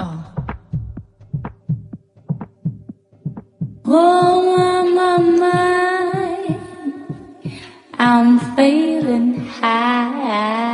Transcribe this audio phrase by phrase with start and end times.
[0.00, 0.34] Oh.
[3.84, 6.58] Oh, my, my, my.
[7.98, 10.67] I'm feeling high.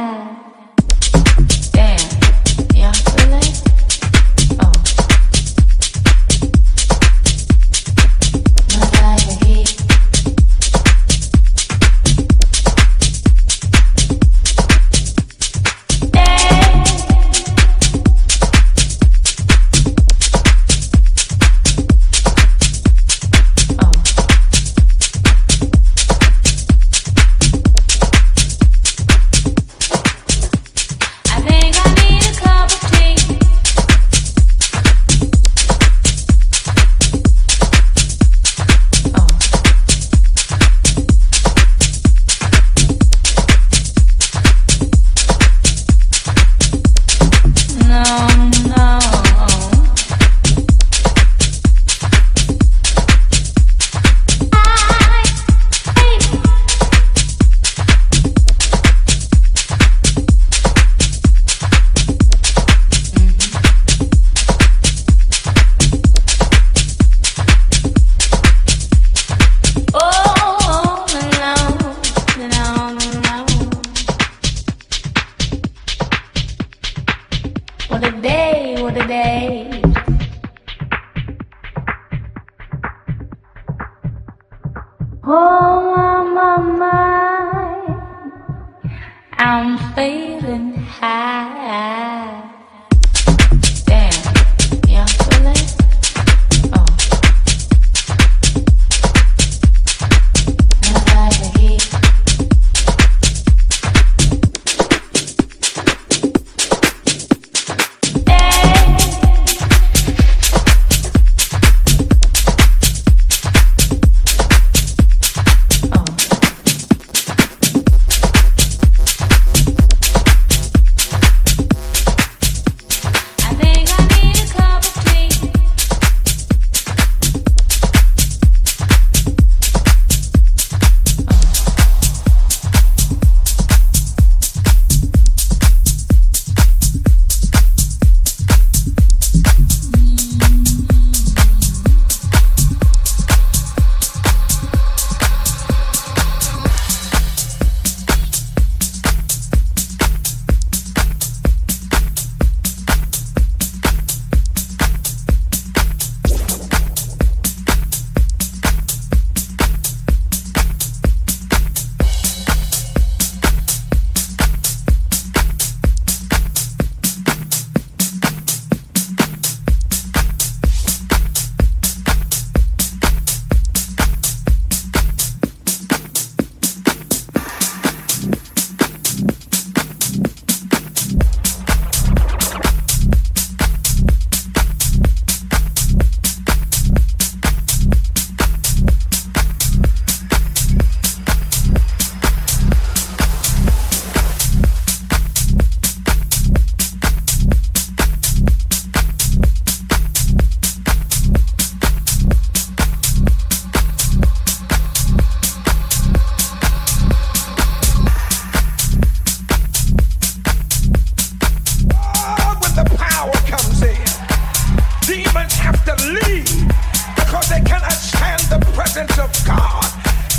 [215.65, 216.69] have to leave
[217.17, 219.89] because they cannot stand the presence of God.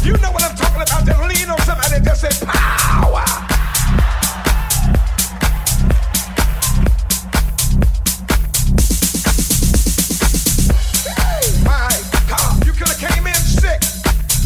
[0.05, 1.01] You know what I'm talking about.
[1.01, 3.25] They lean on somebody and just say, power.
[11.65, 11.89] My
[12.29, 13.81] God, you could have came in sick,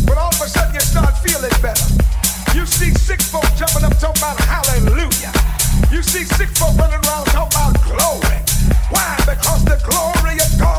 [0.07, 1.87] but all of a sudden you start feeling better.
[2.55, 3.19] You see sick
[3.59, 5.33] jumping up talking about hallelujah.
[5.91, 8.38] You see sick folk running around talking about glory
[8.99, 9.15] why?
[9.33, 10.78] Because the glory of God.